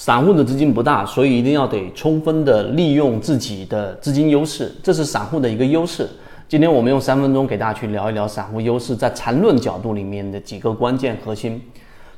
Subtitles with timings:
[0.00, 6.08] 散户的资金不大，所以一定要得充分的利用自己的资金优势，这是散户的一个优势。
[6.48, 11.60] 今天我们用三分钟给大家去聊一聊散户优势在缠论角度里面的几个关键核心。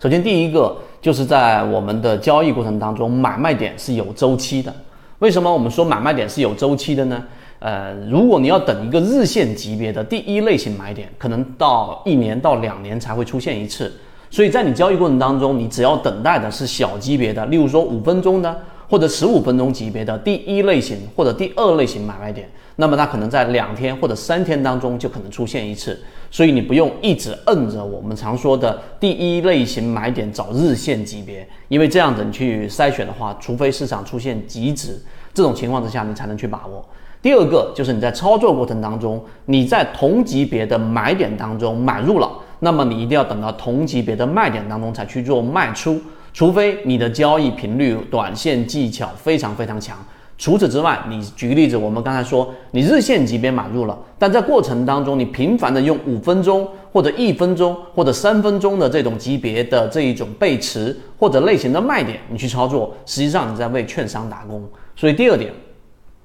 [0.00, 4.72] 首先，第一个就是在我们的交易过程当中，买卖点是有周期的。
[5.18, 7.20] 为什么我们说买卖点是有周期的呢？
[7.58, 13.92] 呃，如果你要等一个日线级别的第一类型买点，可能到一年到两年才会出现一次。
[14.32, 26.02] 所以在你交易过程当中，你只要等待的是小级别的，例如说五分钟的或者十五分钟级别的第一类型或者第二类型买卖点，那么它可能在两天或者三天当中就可能出现一次。
[26.30, 34.98] 所以你不用一直摁着我们常说的第一类型买点找日线级别，因为这样子你去筛选的话，除非市场出现极值，
[35.34, 36.82] 这种情况之下你才能去把握。
[37.20, 42.32] 第二个就是你在操作过程当中，你在同级别的买点当中买入了，
[42.64, 46.00] 那么你一定要等到同级别的卖点当中才去做卖出，
[46.32, 49.98] 除非你的交易频率、短线技巧非常非常强。
[50.38, 64.64] 除此之外，你举个例子，我们刚才说你日线级别买入了，但在过程当中你频繁的用五分钟或者一分钟或者三分钟的这种级别的这一种背驰或者类型的卖点，你去操作，实际上你在为券商打工。
[64.94, 65.52] 所以第二点，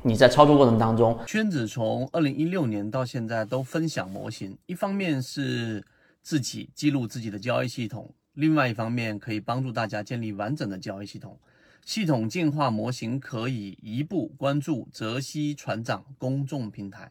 [0.03, 5.83] 你在操作过程当中，圈子从二零一六年到现在都分享模型，一方面是
[6.27, 11.39] 自己记录自己的交易系统，另外一方面可以帮助大家建立完整的交易系统。
[11.85, 17.09] 系统进化模型可以一步关注泽西船长公众平台。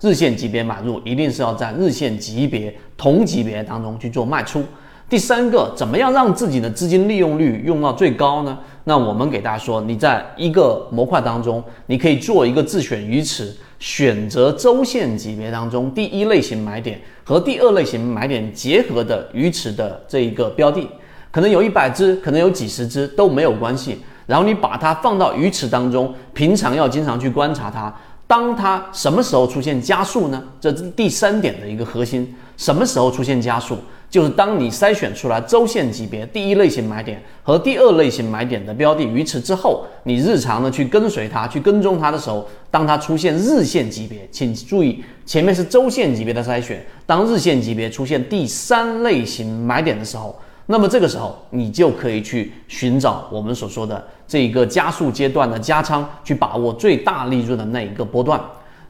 [0.00, 4.64] 日线级别买入一定是要在日线级别同级别当中去做卖出。
[5.08, 8.56] 第三个，怎么样让自己的资金利用率用到最高呢？
[8.84, 20.86] 那我们给大家说，你在一个模块当中，你可以做一个自选鱼池，选择周线级别当中第一类型买点和第二类型买点结合的鱼池的这一个标的。
[21.30, 24.00] 可能有一百只，可能有几十只都没有关系。
[24.26, 27.94] 然后你把它放到鱼池当中，平常要经常去观察它。
[28.26, 30.42] 当它什么时候出现加速呢？
[30.60, 32.34] 这是第三点的一个核心。
[32.56, 33.78] 什么时候出现加速？
[34.08, 46.84] 就是当你筛选出来周线级别第一类型买点和第二类型买点的标的鱼池之后，你日常的去跟随它、去跟踪它的时候，当它出现日线级别，请注意前面是周线级别的筛选。
[47.04, 50.34] 当日线级别出现第三类型买点的时候。
[50.68, 58.40] 那么这个时候，你就可以去寻找我们所说的这一个加速阶段的加仓，去把握最大利润的那一个波段。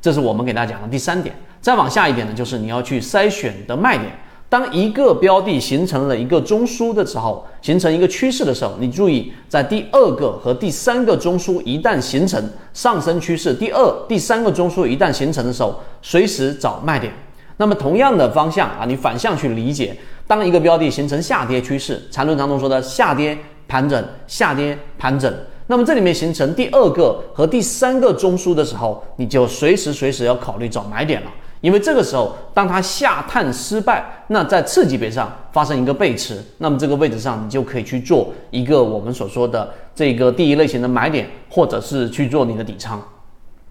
[0.00, 1.34] 这是我们给大家讲的第三点。
[1.66, 4.08] 再往下一点呢，就是你要去筛选的卖点。
[4.48, 12.40] 当一个标的形成了一个中枢的时候，形成一个趋势的时候，你注意在第二个和第三个中枢一旦形成
[12.72, 17.12] 上升趋势，第二、第三个中枢一旦形成的时候，随时找卖点。
[17.56, 19.96] 那么同样的方向啊，你反向去理解。
[20.28, 25.34] 当一个标的形成下跌趋势，缠论当中说的下跌盘整、下跌盘整，
[25.66, 31.30] 那么这里面形成第二个和第三个中枢的时候，你就随时随时要考虑找买点了。
[31.60, 43.02] 因为这个时候，当它下探失败，那在次级别上发生一个背驰，那么这个位置上你就可以去做一个我们所说的这个第一类型的买点，或者是去做你的底仓。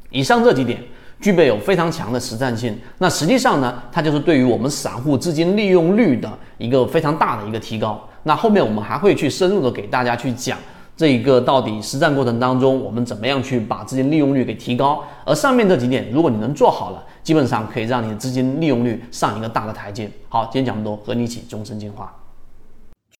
[0.10, 0.82] 以上这几点。
[1.22, 8.06] 具备有非常强的实战性，那实际上呢，它就是对于我们散户资金利用率的一个非常大的一个提高。
[8.24, 10.58] 那后面我们还会去深入的给大家去讲
[10.98, 15.04] 这一个到底实战过程当中我们怎么样去把资金利用率给提高。
[15.26, 20.10] 而上面这几点，如果你能做好了，基本上可以让你的资金利用率上一个大的台阶。
[20.30, 22.14] 好，今天讲这么多，和你一起终身进化。